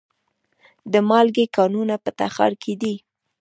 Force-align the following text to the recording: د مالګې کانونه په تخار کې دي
د 0.91 0.93
مالګې 1.09 1.45
کانونه 1.57 1.95
په 2.03 2.09
تخار 2.19 2.53
کې 2.63 2.73
دي 2.81 2.95